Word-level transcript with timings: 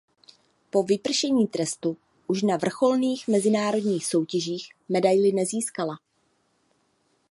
Po 0.69 0.83
vypršení 0.83 1.47
trestu 1.47 1.97
už 2.27 2.41
na 2.41 2.57
vrcholných 2.57 3.27
mezinárodních 3.27 4.05
soutěžích 4.05 4.69
medaili 4.89 5.31
nezískala. 5.31 5.95